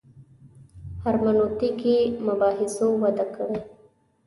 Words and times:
هرمنوتیکي 1.01 1.97
مباحثو 2.27 2.87
وده 3.01 3.25
کړې. 3.35 3.59